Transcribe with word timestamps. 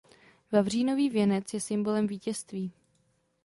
Vavřínový 0.51 1.09
věnec 1.09 1.53
je 1.53 1.61
symbolem 1.61 2.07
vítězství. 2.07 2.71